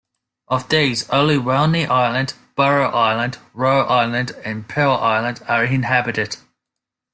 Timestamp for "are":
5.47-5.63